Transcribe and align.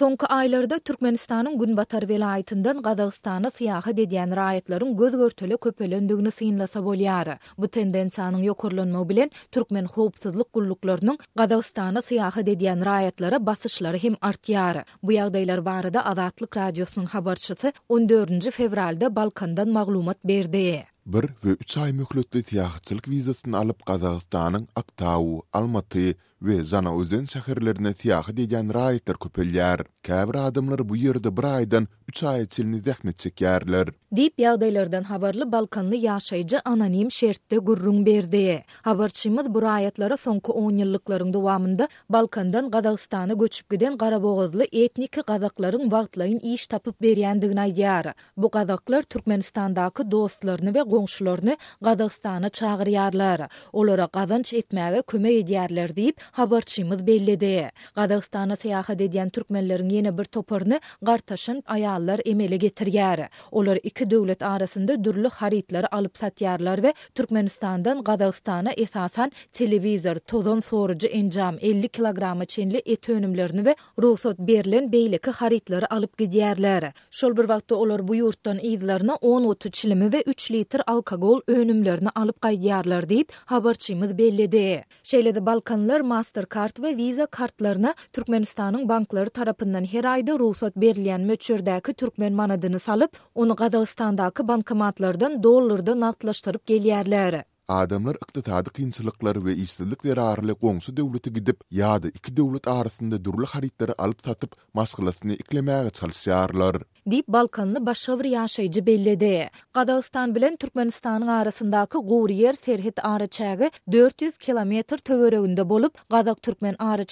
Soňky 0.00 0.26
aylarda 0.32 0.76
Türkmenistanyň 0.84 1.56
Günbatar 1.60 2.04
welaýatyndan 2.10 2.78
Gazagystana 2.84 3.48
syýahat 3.56 3.98
edýän 4.04 4.30
raýatlaryň 4.38 4.94
göz 5.00 5.16
görtüle 5.22 5.58
köpelendigini 5.64 6.30
synlasa 6.32 6.80
bolýar. 6.86 7.34
Bu 7.60 7.68
tendensanın 7.76 8.42
ýokurlanmagy 8.48 9.08
bilen 9.10 9.30
türkmen 9.56 9.90
howpsyzlyk 9.96 10.48
kulluklarının 10.56 11.18
Gazagystana 11.40 12.00
syýahat 12.08 12.48
edýän 12.54 12.86
raýatlara 12.88 13.42
basyşlary 13.50 14.00
hem 14.06 14.16
artýar. 14.30 14.80
Bu 15.02 15.12
ýagdaýlar 15.18 15.62
barada 15.68 16.04
Azatlyk 16.14 16.56
radiosynyň 16.56 17.06
habarçısı 17.16 17.72
14 17.88 18.50
fevralda 18.50 19.12
Balkandan 19.16 19.68
maglumat 19.68 20.24
berdi. 20.24 20.64
Bir 21.06 21.26
we 21.42 21.50
3 21.50 21.76
aý 21.76 21.92
möhletli 22.00 22.40
tiýahatçylyk 22.42 23.04
wizasyny 23.12 23.56
alyp 23.64 23.86
Gazagystanyň 23.86 24.66
Aktau, 24.76 25.42
Almaty, 25.52 26.14
we 26.42 26.62
zana 26.64 26.92
özen 27.00 27.24
şäherlerine 27.24 27.92
tiyahy 27.94 28.32
diýen 28.32 28.70
raýatlar 28.72 29.18
köpeller. 29.20 29.78
Käbir 30.02 30.34
adamlar 30.46 30.88
bu 30.88 30.96
ýerde 30.96 31.30
bir 31.36 31.44
aýdan 31.44 31.86
3 32.08 32.22
aý 32.22 32.46
çylny 32.48 32.78
zähmet 32.86 33.18
çekýärler. 33.24 33.92
Dip 34.16 34.38
ýagdaýlardan 34.38 35.02
habarly 35.04 35.44
Balkanly 35.52 35.96
ýaşaýjy 36.06 36.60
anonim 36.64 37.10
şertde 37.10 37.56
gurrun 37.58 38.06
berdi. 38.06 38.64
Habarçymyz 38.82 39.50
bu 39.54 39.58
raýatlara 39.66 40.16
soňky 40.16 40.52
10 40.52 40.72
ýyllyklaryň 40.80 41.32
dowamında 41.32 41.88
Balkandan 42.10 42.70
Gazagystana 42.70 43.32
göçüp 43.32 43.70
giden 43.70 43.96
Garabogozly 43.98 44.64
etniki 44.72 45.20
gazaklaryň 45.20 45.82
wagtlaýyn 45.92 46.38
iş 46.54 46.66
tapyp 46.66 46.96
berýändigini 47.02 47.60
aýdýar. 47.66 48.14
Bu 48.36 48.48
gazaklar 48.48 49.02
Türkmenistandaky 49.02 50.10
dostlaryny 50.10 50.72
we 50.72 50.80
goňşularyny 50.80 51.56
Gazagystana 51.82 52.48
çağıryarlar. 52.48 53.40
Olara 53.72 54.08
gazanç 54.12 54.52
etmäge 54.54 55.02
kömek 55.06 55.32
edýärler 55.32 55.92
diýip 55.96 56.16
habarçımız 56.32 57.06
belledi. 57.06 57.70
Gazagystana 57.94 58.56
sayahat 58.56 59.00
edýän 59.00 59.30
türkmenleriň 59.36 59.90
ýene 59.96 60.12
bir 60.18 60.24
toparny 60.24 60.78
gartaşyn 61.02 61.58
aýallar 61.74 62.20
emele 62.28 62.56
getirýär. 62.56 63.28
Olar 63.52 63.78
iki 63.82 64.10
döwlet 64.10 64.42
arasynda 64.42 65.04
dürli 65.04 65.28
haritlary 65.28 65.86
alyp 65.92 66.12
satýarlar 66.16 66.76
we 66.82 66.92
Türkmenistandan 67.14 68.04
Gazagystana 68.04 68.70
esasan 68.72 69.32
telewizor, 69.52 70.16
tozon 70.18 70.60
sorujy 70.60 71.06
enjam 71.12 71.56
50 71.62 71.88
kg 71.88 72.18
çenli 72.48 72.82
et 72.86 73.08
önümlerini 73.08 73.58
we 73.64 73.74
ruhsat 74.02 74.38
berilen 74.38 74.90
beýleki 74.92 75.30
haritlary 75.30 75.86
alyp 75.90 76.20
gidýärler. 76.20 76.92
Şol 77.10 77.36
bir 77.36 77.46
wagtda 77.52 77.74
olar 77.74 78.08
bu 78.08 78.16
ýurtdan 78.16 78.58
ýyzlaryna 78.60 79.14
10-30 79.14 79.70
çilimi 79.70 80.04
we 80.10 80.22
3 80.26 80.50
litr 80.50 80.80
alkogol 80.86 81.40
önümlerini 81.46 82.08
alyp 82.14 82.36
gaýdýarlar 82.36 83.02
diýip 83.08 83.28
habarçymyz 83.46 84.18
belledi. 84.18 84.84
Şeýle-de 85.04 85.46
Balkanlar 85.46 86.00
ma 86.00 86.19
MasterCard 86.20 86.82
ve 86.82 86.96
Visa 86.96 87.26
kartlarına 87.26 87.94
Türkmenistan'ın 88.12 88.88
bankları 88.88 89.30
tarafından 89.30 89.84
her 89.84 90.04
ayda 90.04 90.38
ruhsat 90.38 90.76
berilen 90.76 91.20
möçürdäki 91.20 91.94
türkmen 91.94 92.32
manadyny 92.32 92.78
salyp, 92.78 93.10
onu 93.34 93.56
Gazagystandaky 93.56 94.48
bankomatlardan 94.48 95.42
dollarda 95.42 96.00
natlaşdyryp 96.00 96.68
gelýärler. 96.70 97.44
adamlar 97.70 98.16
iqtisadi 98.24 98.70
qiyinchiliklar 98.78 99.34
we 99.46 99.52
işsizlikler 99.62 100.16
arly 100.16 100.52
gonsu 100.64 100.96
döwlete 100.96 101.30
gidip 101.30 101.60
ýa-da 101.72 102.08
iki 102.08 102.36
döwlet 102.36 102.68
arasynda 102.68 103.24
durly 103.24 103.46
haritleri 103.52 103.92
alyp 103.98 104.22
satyp 104.24 104.52
maslahatyny 104.74 105.34
iklemäge 105.34 105.88
çalyşýarlar. 105.98 106.82
Dip 107.10 107.28
Balkanny 107.36 107.78
başga 107.86 108.18
bir 108.20 108.24
ýaşaýjy 108.24 108.86
bellede. 108.86 109.50
Gadawstan 109.74 110.34
bilen 110.34 110.54
Türkmenistanyň 110.56 111.30
arasyndaky 111.30 111.98
gowry 111.98 112.56
serhit 112.56 112.98
serhet 113.34 113.72
400 113.92 114.38
kilometr 114.38 114.96
töwereginde 114.98 115.68
bolup, 115.68 115.94
Gadaw 116.10 116.40
Türkmen 116.40 116.74
ara 116.78 117.04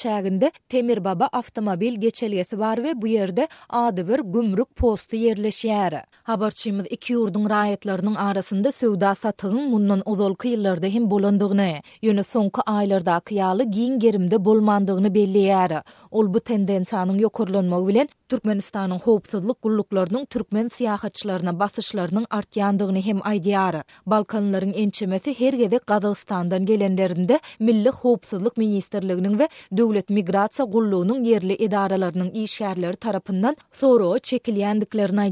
Temir 0.69 1.05
Baba 1.05 1.25
awtomobil 1.33 1.95
geçeliýesi 2.01 2.59
bar 2.59 2.77
we 2.77 2.93
bu 3.03 3.09
ýerde 3.09 3.49
ady 3.71 4.09
bir 4.09 4.19
gümrük 4.21 4.77
posty 4.77 5.17
ýerleşýär. 5.17 6.03
Habarçymyz 6.23 6.87
iki 6.91 7.15
ýurdun 7.15 7.47
raýatlarynyň 7.51 8.19
arasynda 8.19 8.73
söwda 8.73 9.15
satygyň 9.15 9.71
mundan 9.71 10.03
uzak 10.07 10.45
soňky 10.49 10.55
ýyllarda 10.55 10.89
hem 10.93 11.07
bolandygyny, 11.11 11.65
ýöne 12.07 12.23
soňky 12.27 12.63
aýlarda 12.73 13.17
kiýaly 13.29 13.65
giyin 13.73 13.99
gerimde 14.01 14.39
bolmandygyny 14.47 15.11
belleýär. 15.17 15.75
Ol 16.19 16.29
bu 16.33 16.41
tendensanın 16.51 17.19
ýokurlanmagy 17.21 17.87
bilen 17.89 18.09
Türkmenistanyň 18.33 19.01
howpsuzlyk 19.05 19.61
gullyklarynyň 19.67 20.25
türkmen 20.33 20.69
syýahatçylaryna 20.77 21.55
basışlarının 21.61 22.27
artyandığını 22.31 23.01
hem 23.07 23.19
aýdýar. 23.33 23.79
Balkanlaryň 24.15 24.73
ençemesi 24.85 25.35
her 25.41 25.53
gezek 25.53 25.87
Gazagystandan 25.87 26.67
gelenlerinde 26.67 27.41
Milli 27.61 27.89
Howpsuzlyk 28.01 28.57
Ministrliginiň 28.65 29.39
we 29.43 29.49
Döwlet 29.77 30.09
Migrasiýa 30.11 30.71
gullugynyň 30.73 31.25
yerli 31.27 31.57
edaralarynyň 31.65 32.31
iş 32.43 32.59
tarafından 32.59 32.95
tarapyndan 33.01 33.57
sorag 33.73 34.17
çekilýändiklerini 34.17 35.29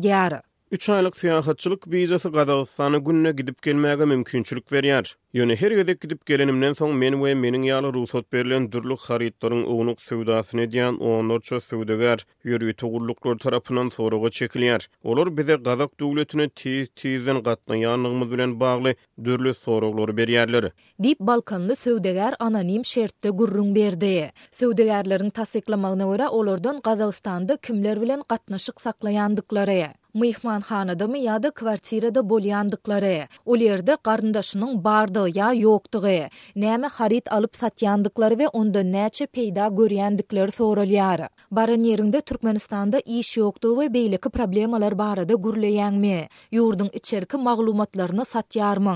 Üç 0.70 0.88
aylık 0.88 1.16
siyahatçılık 1.16 1.88
vizası 1.92 2.32
Qazaqistan'a 2.32 2.98
günne 2.98 3.32
gidip 3.32 3.62
gelmege 3.62 4.04
mümkünçülük 4.04 4.72
veriyar. 4.72 5.16
Yöne 5.32 5.56
her 5.56 5.70
yöde 5.70 5.92
gidip 5.92 6.26
gelenimden 6.26 6.72
son 6.72 6.94
men 6.96 7.24
ve 7.24 7.34
menin 7.34 7.62
yalı 7.62 7.92
ruhsat 7.94 8.32
berilen 8.32 8.72
dürlük 8.72 9.00
haritların 9.00 9.62
uğunuk 9.62 10.02
sövdasını 10.02 10.70
diyan 10.72 11.00
onlarca 11.00 11.60
sövdegar 11.60 12.24
yörü 12.44 12.74
tuğurluklar 12.74 13.38
tarafından 13.38 13.88
soruğa 13.88 14.28
çekilýär. 14.28 14.86
Olor 15.04 15.36
bize 15.36 15.54
Qazaq 15.62 15.88
devletine 16.00 16.48
tiz 16.48 16.88
tizden 16.96 17.42
qatna 17.42 17.76
yanlığımız 17.76 18.30
bilen 18.32 18.60
bagly 18.60 18.94
dürlü 19.24 19.54
soruqlar 19.54 20.16
beriyarlar. 20.16 20.70
Dip 21.02 21.20
Balkanlı 21.20 21.76
sövdegar 21.76 22.34
anonim 22.38 22.84
şertte 22.84 23.28
gurrun 23.30 23.74
berdi. 23.74 24.32
Sövdegarların 24.50 25.30
tasiklamağına 25.30 26.08
ora 26.08 26.28
olurdan 26.30 26.80
Qazaqistan'da 26.80 27.56
kümler 27.56 28.00
bilen 28.02 28.22
qatnaşık 28.22 28.80
saklayandıkları. 28.80 29.86
Mıyıkman 30.16 30.60
hanıda 30.60 31.06
mı 31.08 31.18
ya 31.18 31.42
da 31.42 31.50
kvartira 31.50 32.14
da 32.14 32.20
o 32.20 33.26
Olerde 33.52 33.96
karındaşının 34.02 34.84
bardı 34.84 35.26
ya 35.38 35.52
yoktuğı. 35.52 36.24
Neme 36.56 36.86
harit 36.86 37.32
alıp 37.32 37.56
satyandıkları 37.56 38.38
ve 38.38 38.48
onda 38.48 38.82
neçe 38.82 39.26
peyda 39.26 39.68
görüyendikleri 39.68 40.50
soruluyar. 40.52 41.20
Baran 41.50 41.82
yerinde 41.82 42.20
Türkmenistan'da 42.20 43.00
iş 43.00 43.36
yoktu 43.36 43.80
ve 43.80 43.94
beylikı 43.94 44.30
problemalar 44.30 44.98
barada 44.98 45.28
da 45.28 45.34
gürleyen 45.34 45.94
mi? 45.94 46.26
Yurdun 46.52 46.90
içerikı 46.92 47.38
mağlumatlarını 47.38 48.24
satyar 48.24 48.76
mı? 48.76 48.94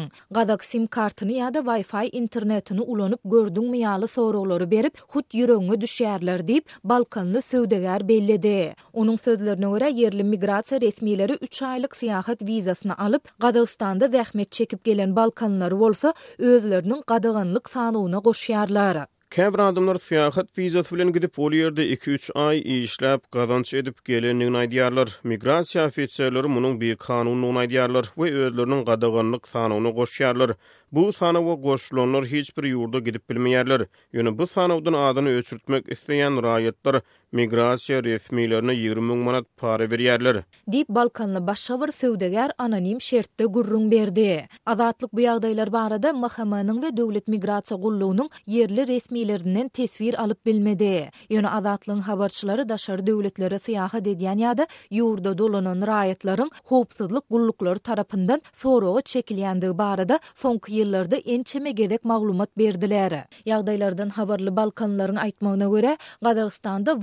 sim 0.61 0.87
kartını 0.87 1.33
ya 1.33 1.55
da 1.55 1.77
wifi 1.77 2.17
internetini 2.17 2.81
ulanıp 2.81 3.21
gördün 3.25 3.71
miyalı 3.71 4.09
soruları 4.09 4.71
berip 4.71 4.99
hut 5.09 5.35
yürönü 5.35 5.81
düşerler 5.81 6.49
deyip 6.49 6.71
Balkanlı 6.85 7.43
sövdegar 7.43 8.09
belledi. 8.09 8.75
Onun 8.93 9.17
sözlerine 9.17 9.67
göre 9.71 9.91
yerli 9.91 10.25
migrasi 10.25 10.81
resmi 10.81 11.10
rasmileri 11.11 11.39
3 11.41 11.63
aylık 11.63 11.97
siyahat 11.97 12.43
vizasını 12.43 12.99
alıp 12.99 13.23
Qazaqstanda 13.41 14.07
zähmet 14.11 14.51
çekip 14.51 14.85
gelen 14.85 15.17
Balkanlar 15.17 15.81
bolsa 15.81 16.15
özlerinin 16.39 17.03
qadaganlyk 17.03 17.67
sanawyna 17.71 18.17
goşýarlar. 18.21 19.07
Käbir 19.37 19.59
adamlar 19.59 19.97
siyahat 19.99 20.59
vizasy 20.59 20.95
bilen 20.95 21.13
gidip 21.13 21.39
ol 21.39 21.53
ýerde 21.53 21.83
2-3 21.85 22.33
ay 22.33 22.59
işläp 22.59 23.21
gazanç 23.33 23.75
edip 23.75 24.05
gelenini 24.05 24.57
aýdýarlar. 24.63 25.09
Migrasiýa 25.31 25.85
ofisiýerleri 25.91 26.49
munyň 26.57 26.81
bir 26.81 26.97
kanunyny 26.97 27.57
aýdýarlar 27.65 28.05
we 28.17 28.31
özleriniň 28.47 28.85
gadaganlyk 28.91 29.49
sanawyny 29.49 29.93
goşýarlar. 30.01 30.55
Bu 30.93 31.13
sanawa 31.13 31.55
goşulanlar 31.69 32.25
hiç 32.25 32.57
bir 32.59 32.63
ýurda 32.73 33.01
gidip 33.09 33.31
bilmeýärler. 33.31 33.87
Ýöne 34.15 34.39
bu 34.39 34.47
sanawdan 34.47 34.93
adyny 35.09 35.37
öçürtmek 35.39 35.85
isleýän 35.89 36.43
raýatlar 36.49 37.01
migrasiya 37.33 38.03
resmilerine 38.05 38.73
20 38.73 39.01
mün 39.07 39.19
manat 39.19 39.45
pari 39.57 39.91
veriyerler. 39.91 40.43
Dip 40.73 40.89
Balkanlı 40.89 41.47
başavar 41.47 41.89
sövdegar 41.89 42.53
anonim 42.59 43.01
şertde 43.01 43.45
gurrun 43.45 43.91
berdi. 43.91 44.49
Azatlık 44.67 45.13
bu 45.13 45.21
yağdaylar 45.21 45.73
barada 45.73 46.09
MHM-niň 46.11 46.83
ve 46.83 46.97
Dövlet 46.97 47.29
Migrasiya 47.29 47.81
Qulluğunun 47.81 48.31
yerli 48.47 48.87
resmilerinden 48.89 49.69
tesvir 49.69 50.23
alıp 50.23 50.47
bilmedi. 50.47 51.11
Yönü 51.31 51.49
azatlığın 51.49 52.01
havarçıları 52.01 52.69
daşarı 52.69 53.07
döwletlere 53.07 53.59
siyahı 53.59 53.97
edýän 53.99 54.39
ya 54.41 54.59
da 54.59 54.67
yurda 54.91 55.39
dolanan 55.39 55.87
rayetlerin 55.87 56.51
hopsızlık 56.65 57.25
gullukları 57.31 57.79
tarafından 57.79 58.43
soruğu 58.53 59.01
çekilendiği 59.03 59.79
barada 59.79 60.19
sonki 60.35 60.75
yıllarda 60.75 61.17
ençeme 61.17 61.71
gedek 61.71 62.05
maglumat 62.05 62.59
berdiler. 62.59 63.25
Yağdaylardan 63.47 64.09
habarly 64.09 64.57
Balkanların 64.57 65.17
aýtmagyna 65.17 65.71
göre 65.75 65.97
Qazaqistan'da 66.23 67.03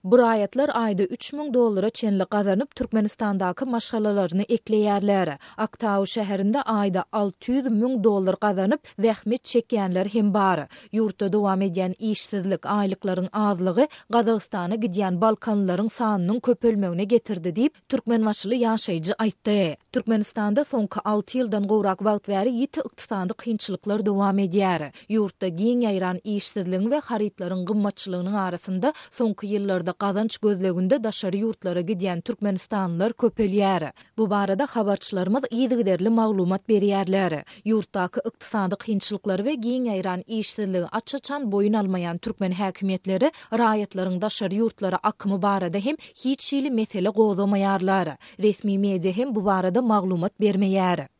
Burayatlar 0.03 0.69
ayda 0.73 1.03
3000 1.03 1.53
dollara 1.53 1.89
çenli 1.89 2.25
qazanıp 2.25 2.75
Türkmenistandakı 2.75 3.65
maşalalarını 3.65 4.41
ekleyerler. 4.43 5.37
Aktau 5.57 6.07
şehirinde 6.07 6.61
ayda 6.61 7.05
600 7.11 7.65
mün 7.65 8.03
dollar 8.03 8.35
qazanıp 8.35 8.81
zähmet 8.99 9.43
çekenler 9.43 10.05
hem 10.05 10.33
bar. 10.33 10.67
Yurtda 10.91 11.33
dowam 11.33 11.61
edýän 11.61 11.93
işsizlik 11.99 12.65
aylıkların 12.65 13.29
azlygy 13.33 13.83
Gazagystana 14.09 14.75
gidýän 14.75 15.19
Balkanlaryň 15.21 15.89
sanynyň 15.93 16.39
köpelmegine 16.41 17.03
getirdi 17.03 17.49
diýip 17.49 17.71
Türkmen 17.89 18.21
maşaly 18.21 18.55
yaşayıcı 18.55 19.13
aýtdy. 19.13 19.75
Türkmenistanda 19.91 20.61
soňky 20.61 21.01
6 21.05 21.37
ýyldan 21.37 21.67
gowrak 21.67 21.99
wagt 21.99 22.27
bäri 22.29 22.49
yiti 22.53 22.79
ykdysandyk 22.81 23.45
hinçiliklar 23.47 24.05
dowam 24.05 24.37
edýär. 24.39 24.91
Yurtda 25.09 25.47
giyin 25.47 25.81
ýayran 25.81 26.17
işsizligiň 26.23 26.83
we 26.89 26.97
haritlaryň 26.99 27.65
gymmatçylygynyň 27.65 28.37
arasynda 28.47 28.93
soňky 29.11 29.45
ýyllarda 29.45 29.90
Ýa-da 29.91 29.99
gazanç 30.07 30.35
gözlegünde 30.43 30.97
daşary 31.03 31.39
ýurtlara 31.43 31.81
gidýän 31.87 32.21
türkmenistanlylar 32.27 33.11
köpelýär. 33.23 33.85
Bu 34.17 34.27
barada 34.33 34.65
habarçylarymyz 34.75 35.43
ýygyderli 35.57 36.09
maglumat 36.19 36.63
berýärler. 36.71 37.35
Ýurtdaky 37.65 38.23
ykdysady 38.31 38.75
hinçiliklär 38.87 39.43
we 39.47 39.55
giň 39.65 39.89
ýaýran 39.93 40.23
işsizligi 40.39 40.87
açaçan 41.01 41.49
boyun 41.55 41.73
almayan 41.81 42.17
türkmen 42.27 42.51
häkimetleri 42.61 43.31
raýatlaryň 43.63 44.21
daşary 44.23 44.61
ýurtlara 44.63 44.99
akymy 45.13 45.41
barada 45.47 45.77
hem 45.89 45.95
hiç 46.23 46.47
şeýle 46.53 46.69
mesele 46.79 47.09
gozamaýarlar. 47.21 48.15
Resmi 48.47 48.77
media 48.87 49.11
hem 49.21 49.35
bu 49.35 49.45
barada 49.51 49.81
maglumat 49.81 50.33
bermeýär. 50.41 51.11